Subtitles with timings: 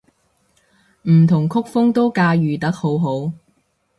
[1.03, 3.31] 唔同曲風都駕馭得好好